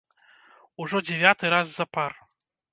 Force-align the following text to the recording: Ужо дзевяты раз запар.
Ужо 0.85 1.03
дзевяты 1.11 1.53
раз 1.57 1.77
запар. 1.79 2.11